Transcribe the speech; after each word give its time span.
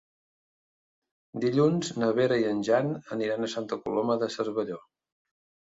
Dilluns 1.43 1.93
na 2.05 2.11
Vera 2.21 2.41
i 2.45 2.49
en 2.55 2.65
Jan 2.71 2.91
aniran 3.19 3.45
a 3.51 3.55
Santa 3.57 3.83
Coloma 3.87 4.19
de 4.27 4.33
Cervelló. 4.39 4.85